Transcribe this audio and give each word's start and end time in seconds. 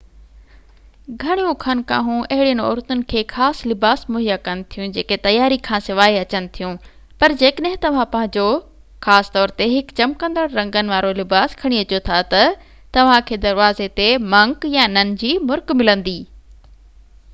گهڻيون 1.23 1.57
خانقاهون 1.63 2.21
اهڙين 2.35 2.61
عورتن 2.61 3.01
کي 3.11 3.21
خاص 3.33 3.59
لباس 3.71 4.05
مهيا 4.15 4.37
ڪن 4.47 4.61
ٿيون 4.75 4.95
جيڪي 4.95 5.17
تياري 5.27 5.59
کانسواءِ 5.67 6.17
اچن 6.21 6.47
ٿيون 6.55 6.79
پر 7.25 7.35
جيڪڏهن 7.43 7.77
توهان 7.83 8.09
پنهنجو 8.15 8.45
خاص 9.07 9.29
طور 9.37 9.53
تي 9.61 9.67
هڪ 9.75 9.95
چمڪندڙ 10.01 10.45
رنگن 10.55 10.91
وارو 10.95 11.11
لباس 11.21 11.55
کڻي 11.65 11.83
اچو 11.83 11.99
ٿا 12.09 12.23
تہ 12.33 12.49
توهان 12.99 13.27
کي 13.29 13.39
دروازي 13.45 13.89
تي 14.01 14.09
منڪ 14.35 14.69
يا 14.79 14.87
نن 14.97 15.13
جي 15.25 15.35
مرڪ 15.53 15.75
ملندي 15.83 16.17